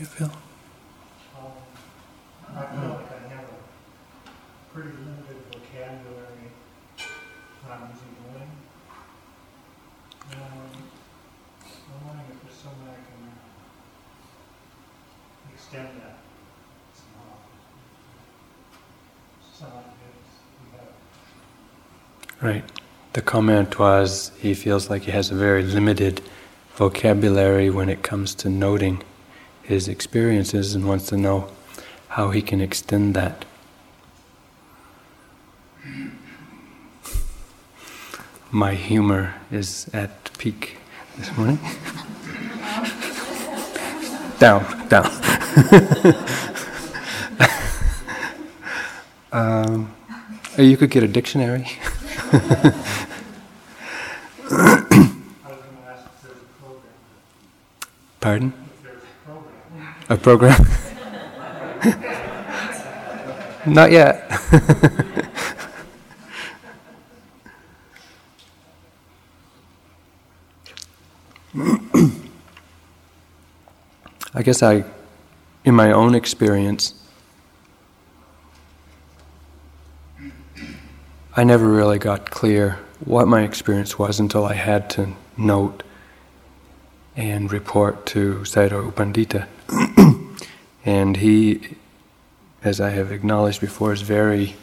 [0.00, 0.32] you feel?
[1.36, 1.52] Um,
[2.56, 6.48] I feel like I have a pretty limited vocabulary
[7.60, 8.50] when I'm using going.
[10.32, 10.72] Um,
[11.92, 13.22] I'm wondering if there's some way I can
[15.52, 16.16] extend that
[16.96, 17.36] somehow.
[19.52, 20.28] Some ideas
[20.64, 20.96] we have.
[22.42, 22.64] Right.
[23.12, 26.22] The comment was he feels like he has a very limited
[26.74, 29.02] vocabulary when it comes to noting
[29.62, 31.50] his experiences and wants to know
[32.08, 33.44] how he can extend that.
[38.50, 40.78] My humor is at peak
[41.18, 41.58] this morning.
[44.38, 45.04] down, down.
[49.30, 49.94] um,
[50.56, 51.68] you could get a dictionary.
[58.20, 58.52] Pardon?
[60.08, 60.64] A program?
[63.66, 64.30] Not yet.
[74.32, 74.84] I guess I,
[75.64, 76.99] in my own experience,
[81.36, 85.84] I never really got clear what my experience was until I had to note
[87.14, 89.46] and report to Sayadaw U Pandita.
[90.84, 91.76] and he,
[92.64, 94.56] as I have acknowledged before, is very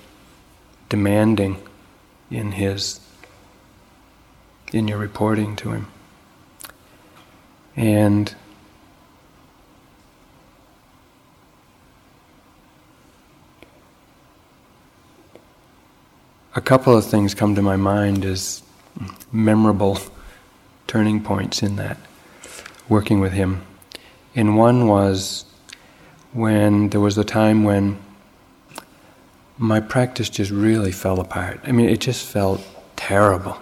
[0.89, 1.61] demanding
[2.29, 2.99] in his
[4.73, 5.87] in your reporting to him.
[7.77, 8.35] And
[16.57, 18.63] a couple of things come to my mind as
[19.31, 19.99] memorable
[20.87, 21.97] turning points in that
[22.89, 23.61] working with him.
[24.35, 25.45] And one was
[26.33, 27.99] when there was a time when
[29.59, 31.59] my practice just really fell apart.
[31.63, 33.55] I mean, it just felt terrible.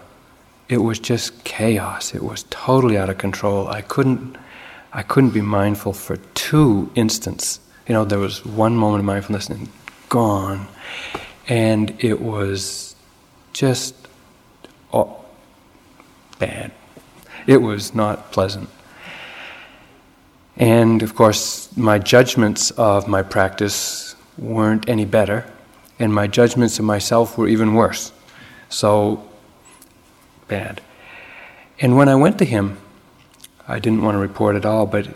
[0.69, 2.15] It was just chaos.
[2.15, 3.67] It was totally out of control.
[3.67, 4.37] I couldn't,
[4.93, 7.59] I couldn't be mindful for two instants.
[7.89, 9.67] You know, there was one moment of mindfulness and
[10.07, 10.67] gone,
[11.47, 12.95] and it was
[13.53, 13.95] just
[14.93, 15.23] oh,
[16.39, 16.71] bad.
[17.47, 18.69] It was not pleasant.
[20.57, 25.45] And of course, my judgments of my practice weren't any better,
[25.99, 28.11] and my judgments of myself were even worse.
[28.69, 29.27] So
[30.47, 30.81] bad.
[31.79, 32.77] And when I went to him,
[33.67, 35.07] I didn't want to report at all, but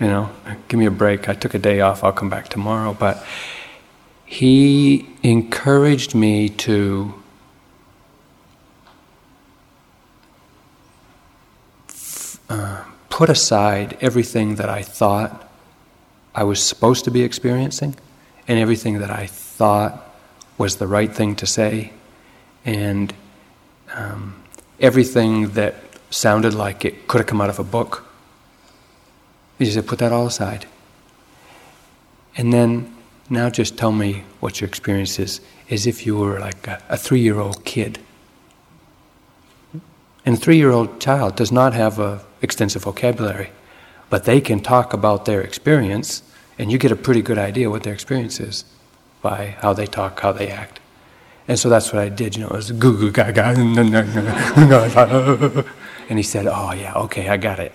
[0.00, 0.30] you know,
[0.68, 1.28] give me a break.
[1.28, 2.94] I took a day off, I'll come back tomorrow.
[2.94, 3.24] But
[4.26, 7.14] he encouraged me to
[12.48, 15.50] Uh, put aside everything that I thought
[16.34, 17.94] I was supposed to be experiencing
[18.46, 20.14] and everything that I thought
[20.58, 21.92] was the right thing to say
[22.64, 23.14] and
[23.94, 24.42] um,
[24.78, 25.74] everything that
[26.10, 28.03] sounded like it could have come out of a book.
[29.58, 30.66] He said, put that all aside.
[32.36, 32.94] And then
[33.30, 35.40] now just tell me what your experience is,
[35.70, 38.00] as if you were like a, a three year old kid.
[40.26, 43.50] And a three year old child does not have a extensive vocabulary,
[44.10, 46.22] but they can talk about their experience,
[46.58, 48.64] and you get a pretty good idea what their experience is
[49.22, 50.80] by how they talk, how they act.
[51.46, 53.54] And so that's what I did, you know, it was goo goo gaga.
[56.06, 57.72] And he said, Oh, yeah, okay, I got it.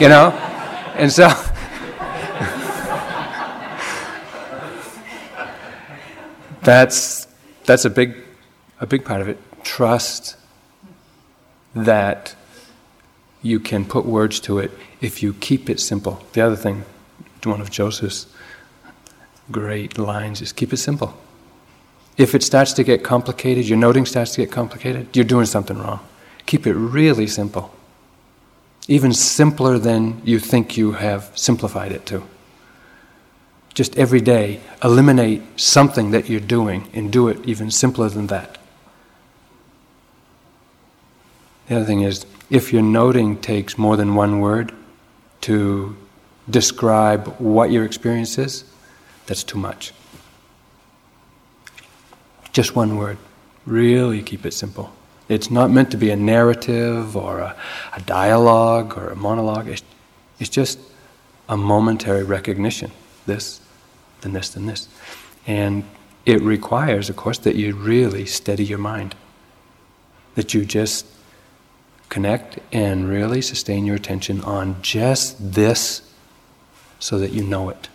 [0.00, 0.55] You know?
[0.96, 1.28] And so.
[6.62, 7.26] that's,
[7.64, 8.16] that's a big
[8.78, 10.36] a big part of it, trust
[11.74, 12.34] that
[13.42, 14.70] you can put words to it
[15.00, 16.22] if you keep it simple.
[16.32, 16.84] The other thing,
[17.44, 18.26] one of Joseph's
[19.50, 21.16] great lines is keep it simple.
[22.16, 25.78] If it starts to get complicated, your noting starts to get complicated, you're doing something
[25.78, 26.00] wrong.
[26.46, 27.75] Keep it really simple.
[28.88, 32.22] Even simpler than you think you have simplified it to.
[33.74, 38.58] Just every day, eliminate something that you're doing and do it even simpler than that.
[41.68, 44.72] The other thing is, if your noting takes more than one word
[45.42, 45.96] to
[46.48, 48.64] describe what your experience is,
[49.26, 49.92] that's too much.
[52.52, 53.18] Just one word.
[53.66, 54.95] Really keep it simple.
[55.28, 57.56] It's not meant to be a narrative or a,
[57.94, 59.68] a dialogue or a monologue.
[59.68, 59.82] It's,
[60.38, 60.78] it's just
[61.48, 62.92] a momentary recognition.
[63.26, 63.60] This,
[64.20, 64.88] then this, then this.
[65.46, 65.84] And
[66.24, 69.14] it requires, of course, that you really steady your mind.
[70.34, 71.06] That you just
[72.08, 76.02] connect and really sustain your attention on just this
[76.98, 77.88] so that you know it.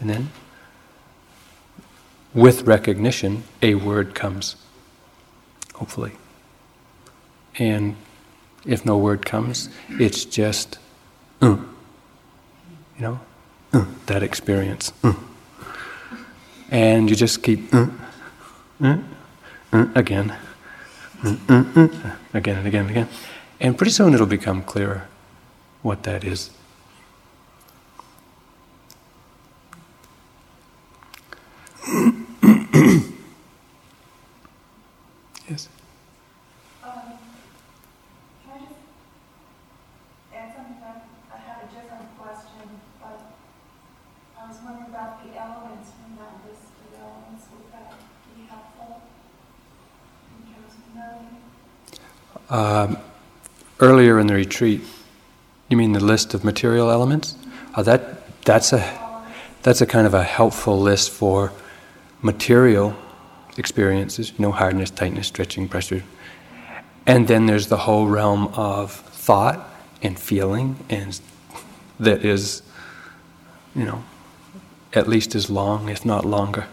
[0.00, 0.30] And then,
[2.36, 4.56] with recognition, a word comes,
[5.74, 6.12] hopefully.
[7.58, 7.96] And
[8.66, 10.78] if no word comes, it's just,
[11.40, 11.56] uh,
[12.96, 13.20] you know,
[13.72, 14.92] uh, that experience.
[15.02, 15.14] Uh.
[16.70, 19.08] And you just keep again,
[19.94, 20.36] again
[21.22, 23.08] and again and again.
[23.60, 25.08] And pretty soon it'll become clearer
[25.82, 26.50] what that is.
[35.48, 35.68] yes.
[36.82, 36.90] Um,
[38.44, 38.74] can I just
[40.34, 40.76] add something?
[41.32, 43.20] I have a different question, but
[44.46, 47.46] I was wondering about the elements from that list of elements.
[47.50, 47.94] Would that
[48.36, 49.02] be helpful
[50.38, 50.94] in terms of
[52.48, 52.94] knowing?
[52.94, 52.98] Um,
[53.80, 54.82] earlier in the retreat,
[55.68, 57.36] you mean the list of material elements?
[57.74, 59.24] Uh, that that's a
[59.62, 61.52] that's a kind of a helpful list for
[62.22, 62.96] material
[63.58, 66.04] experiences, you know, hardness, tightness, stretching, pressure.
[67.04, 69.68] And then there's the whole realm of thought
[70.02, 71.20] and feeling, and
[71.98, 72.62] that is,
[73.74, 74.04] you know,
[74.96, 76.66] at least as long, if not longer.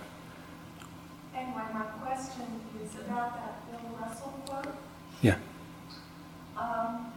[1.36, 2.45] Anyway, my question
[2.84, 4.76] is about that Bill Russell quote.
[5.21, 5.36] Yeah.
[6.57, 7.11] Um,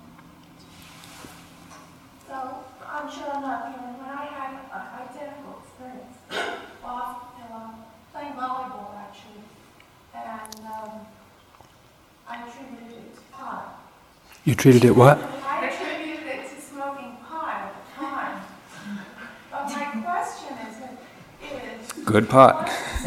[2.27, 4.11] so I'm sure I'm not the only one.
[4.11, 6.17] I had an identical experience
[6.85, 7.27] off
[8.13, 9.43] playing volleyball actually,
[10.15, 11.07] and um,
[12.27, 13.83] I attributed it to pot.
[14.45, 15.19] You treated it what?
[15.47, 18.43] I attributed it to smoking pot at the time.
[19.51, 20.77] But my question is,
[21.87, 22.71] is Good pot.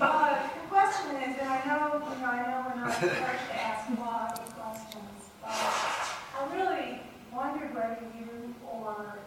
[0.00, 3.56] Uh, the question is, and I know, you know, I know we're not encouraged to
[3.60, 7.00] ask why questions, but I really
[7.32, 9.18] wondered whether you or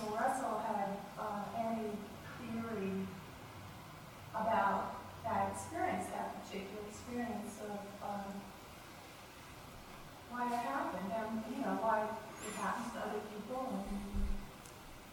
[0.00, 1.90] Bill Russell had uh, any
[2.40, 3.06] theory
[4.34, 8.40] about that experience, that particular experience of um,
[10.30, 14.24] why it happened, and you know why it happens to other people, and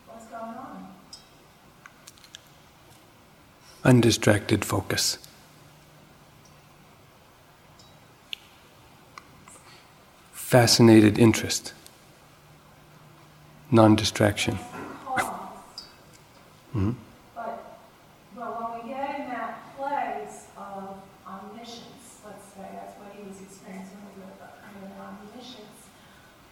[0.08, 0.96] what's going on.
[3.86, 5.20] Undistracted focus.
[10.34, 11.74] Fascinated interest.
[13.72, 14.58] Non distraction.
[15.06, 15.24] Cause.
[16.74, 16.80] Mm-hmm.
[16.80, 16.92] hmm
[17.36, 17.78] But,
[18.36, 23.40] but when we get in that place of omniscience, let's say, that's what he was
[23.42, 25.82] experiencing, was a a kind of omniscience,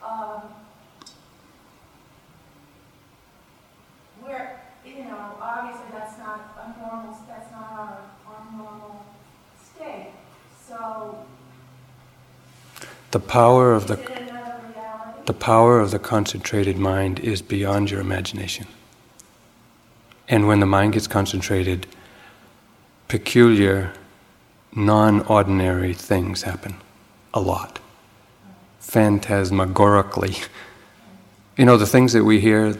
[0.04, 0.42] um,
[4.22, 9.06] where, you know, obviously that's not a normal, that's not our, our normal
[9.64, 10.12] state.
[10.68, 11.26] So,
[13.12, 13.98] The power of the?
[15.26, 18.68] The power of the concentrated mind is beyond your imagination.
[20.30, 21.88] And when the mind gets concentrated,
[23.08, 23.92] peculiar,
[24.76, 26.76] non ordinary things happen.
[27.34, 27.80] A lot.
[28.80, 30.48] Phantasmagorically.
[31.58, 32.78] You know, the things that we hear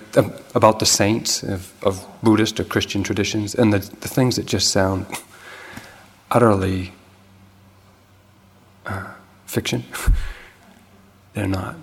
[0.54, 4.70] about the saints of, of Buddhist or Christian traditions, and the, the things that just
[4.70, 5.08] sound
[6.30, 6.92] utterly
[8.86, 9.14] uh,
[9.48, 9.84] fiction,
[11.34, 11.76] they're not.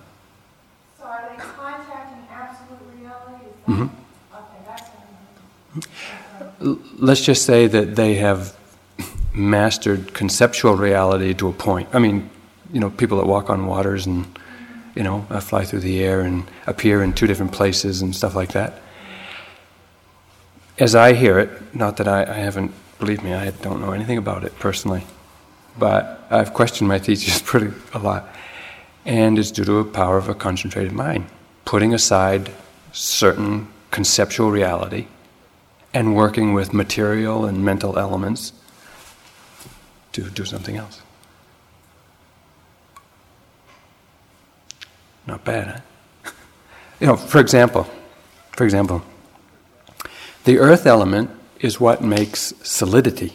[0.99, 3.45] So are they contacting absolute reality?
[3.45, 3.89] Is that, Mhm.
[3.89, 3.91] okay,
[4.65, 6.67] that's what I'm.
[6.67, 8.55] L- Let's just say that they have
[9.33, 11.87] mastered conceptual reality to a point.
[11.93, 12.29] I mean,
[12.73, 14.25] you know, people that walk on waters and,
[14.95, 18.35] you know, uh, fly through the air and appear in two different places and stuff
[18.35, 18.79] like that.
[20.79, 24.17] As I hear it, not that I, I haven't, believe me, I don't know anything
[24.17, 25.03] about it personally,
[25.77, 28.27] but I've questioned my teachers pretty a lot.
[29.05, 31.25] And it's due to a power of a concentrated mind,
[31.65, 32.51] putting aside
[32.91, 35.07] certain conceptual reality
[35.93, 38.53] and working with material and mental elements
[40.13, 41.01] to do something else.
[45.27, 45.83] Not bad,
[46.25, 46.31] huh?
[46.99, 47.89] you know, for example,
[48.51, 49.03] for example,
[50.43, 51.29] the earth element
[51.59, 53.33] is what makes solidity,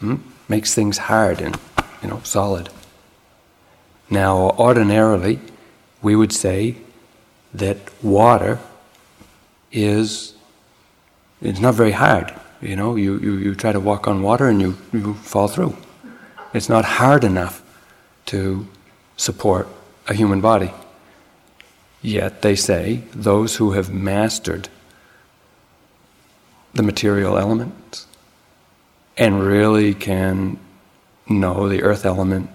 [0.00, 0.16] hmm?
[0.48, 1.58] makes things hard and
[2.02, 2.70] you know solid.
[4.10, 5.40] Now, ordinarily,
[6.02, 6.76] we would say
[7.54, 8.58] that water
[9.72, 10.34] is
[11.42, 12.32] it's not very hard.
[12.60, 15.76] You know, you, you, you try to walk on water and you, you fall through.
[16.54, 17.62] It's not hard enough
[18.26, 18.66] to
[19.16, 19.68] support
[20.08, 20.72] a human body.
[22.00, 24.68] Yet they say those who have mastered
[26.72, 28.06] the material elements
[29.16, 30.58] and really can
[31.28, 32.50] know the earth element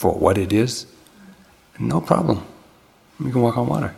[0.00, 0.86] for what it is,
[1.78, 2.42] no problem.
[3.22, 3.94] You can walk on water.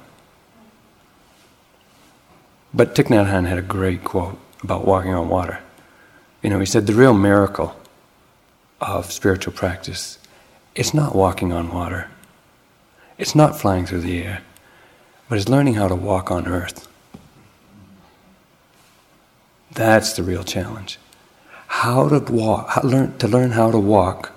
[2.74, 5.60] But Thich Nhat Hanh had a great quote about walking on water.
[6.42, 7.76] You know, he said the real miracle
[8.80, 10.18] of spiritual practice
[10.74, 12.08] is not walking on water.
[13.16, 14.42] It's not flying through the air,
[15.28, 16.88] but it's learning how to walk on earth.
[19.70, 20.98] That's the real challenge.
[21.68, 24.32] How to walk, how learn, to learn how to walk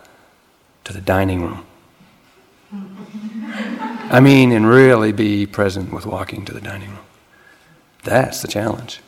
[0.86, 1.65] to the dining room.
[4.09, 6.99] I mean, and really be present with walking to the dining room.
[8.03, 9.01] That's the challenge.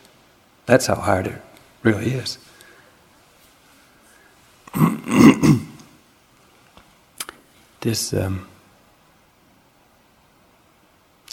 [0.65, 1.41] That's how hard it
[1.84, 2.39] really is.
[7.82, 8.47] this um,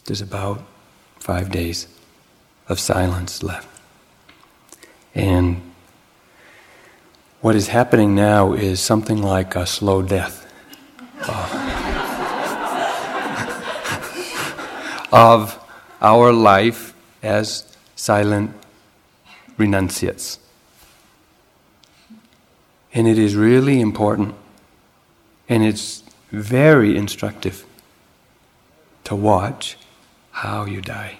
[0.04, 0.62] there's about
[1.18, 1.88] five days
[2.68, 3.68] of silence left,
[5.14, 5.73] and
[7.44, 10.50] what is happening now is something like a slow death
[11.28, 11.52] of,
[15.12, 15.60] of
[16.00, 17.66] our life as
[17.96, 18.50] silent
[19.58, 20.38] renunciates.
[22.94, 24.34] And it is really important
[25.46, 27.66] and it's very instructive
[29.04, 29.76] to watch
[30.30, 31.18] how you die.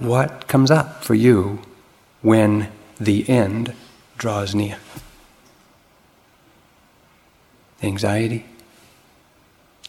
[0.00, 1.60] What comes up for you
[2.26, 2.68] when
[2.98, 3.72] the end
[4.18, 4.78] draws near?
[7.80, 8.44] Anxiety?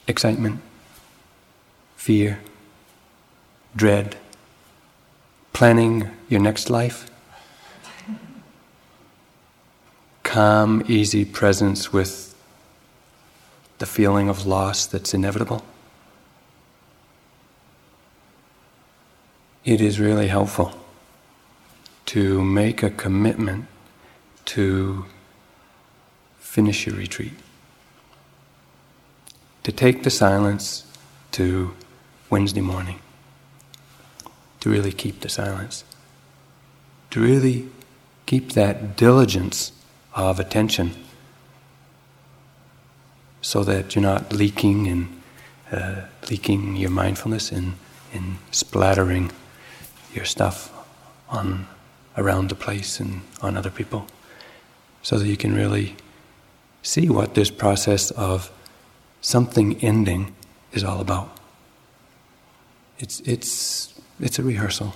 [0.08, 0.62] Excitement?
[2.08, 2.40] fear,
[3.76, 4.16] dread,
[5.52, 7.12] planning your next life,
[10.24, 12.34] calm, easy presence with
[13.80, 15.66] the feeling of loss that's inevitable.
[19.66, 20.72] It is really helpful
[22.08, 23.68] to make a commitment
[24.46, 25.06] to
[26.40, 27.34] finish your retreat,
[29.64, 30.86] to take the silence,
[31.34, 31.74] to
[32.30, 33.00] Wednesday morning.
[34.62, 35.84] To really keep the silence.
[37.12, 37.70] To really
[38.26, 39.72] keep that diligence
[40.16, 40.92] of attention
[43.42, 45.22] so that you're not leaking and
[45.72, 47.74] uh, leaking your mindfulness and,
[48.14, 49.32] and splattering
[50.14, 50.74] your stuff
[51.30, 51.68] on
[52.18, 54.08] around the place and on other people
[55.02, 55.96] so that you can really
[56.82, 58.52] see what this process of
[59.22, 60.36] something ending
[60.74, 61.38] is all about.
[63.00, 64.96] It's, it's, it's a rehearsal.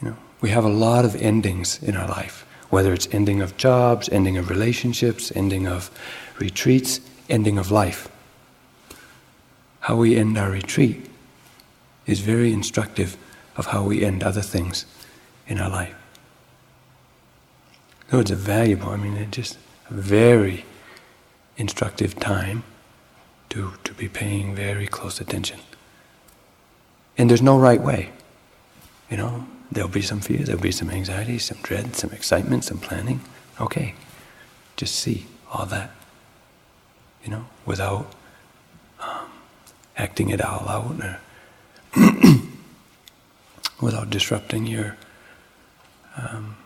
[0.00, 3.56] You know, we have a lot of endings in our life, whether it's ending of
[3.56, 5.90] jobs, ending of relationships, ending of
[6.38, 8.08] retreats, ending of life.
[9.80, 11.08] How we end our retreat
[12.06, 13.16] is very instructive
[13.56, 14.86] of how we end other things
[15.46, 15.94] in our life.
[18.10, 19.58] So it's a valuable, I mean, it's just
[19.90, 20.64] a very
[21.56, 22.62] instructive time
[23.50, 25.60] to, to be paying very close attention.
[27.18, 28.10] And there's no right way.
[29.10, 32.78] You know, there'll be some fear, there'll be some anxiety, some dread, some excitement, some
[32.78, 33.20] planning.
[33.60, 33.94] Okay,
[34.76, 35.90] just see all that.
[37.24, 38.12] You know, without
[39.00, 39.30] um,
[39.96, 41.20] acting it all out or
[43.80, 44.96] without disrupting your,
[46.16, 46.56] um,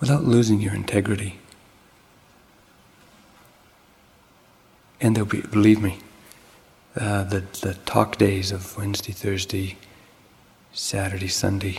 [0.00, 1.38] without losing your integrity.
[5.00, 5.98] And there'll be, believe me,
[6.96, 9.76] uh, the, the talk days of Wednesday, Thursday,
[10.72, 11.78] Saturday, Sunday.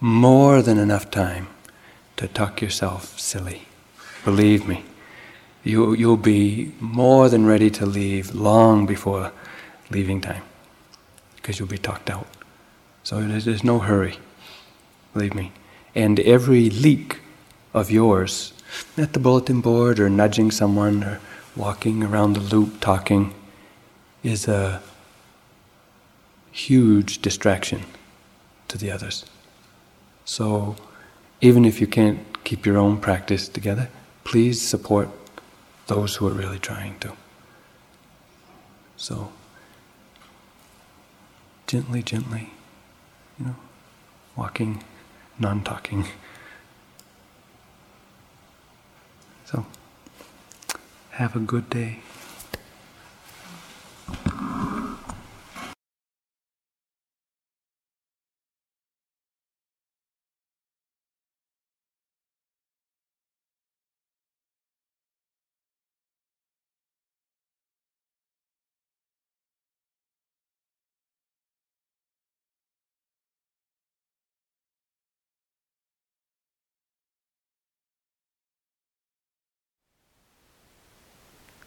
[0.00, 1.48] More than enough time
[2.16, 3.62] to talk yourself silly.
[4.24, 4.84] Believe me,
[5.62, 9.32] you, you'll be more than ready to leave long before
[9.90, 10.42] leaving time
[11.36, 12.26] because you'll be talked out.
[13.04, 14.18] So there's, no hurry,
[15.12, 15.52] believe me.
[15.94, 17.20] And every leak
[17.74, 18.54] of yours
[18.96, 21.20] at the bulletin board or nudging someone or
[21.54, 23.34] walking around the loop talking
[24.22, 24.82] is a
[26.50, 27.82] huge distraction
[28.68, 29.26] to the others.
[30.24, 30.76] So
[31.42, 33.90] even if you can't keep your own practice together,
[34.24, 35.10] please support
[35.88, 37.12] those who are really trying to.
[38.96, 39.30] So
[41.66, 42.50] gently, gently,
[43.38, 43.56] you know,
[44.36, 44.82] walking,
[45.38, 46.04] non talking.
[49.44, 49.66] So,
[51.10, 51.98] have a good day.